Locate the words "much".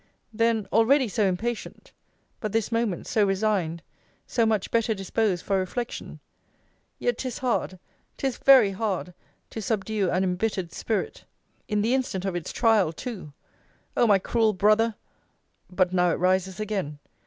4.47-4.71